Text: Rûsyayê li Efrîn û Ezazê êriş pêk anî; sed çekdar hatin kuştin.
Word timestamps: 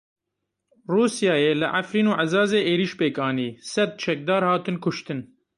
Rûsyayê 0.93 1.53
li 1.61 1.67
Efrîn 1.79 2.07
û 2.11 2.13
Ezazê 2.23 2.61
êriş 2.71 2.93
pêk 2.99 3.15
anî; 3.27 3.49
sed 3.71 3.91
çekdar 4.03 4.41
hatin 4.49 4.77
kuştin. 4.83 5.19